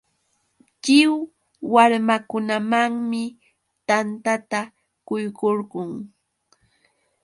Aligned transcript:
Lliw 0.83 1.11
warmakunamanmi 1.73 3.23
tantata 3.87 4.59
quykurqun. 5.07 5.91